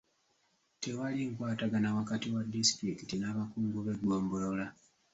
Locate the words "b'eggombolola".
3.85-4.65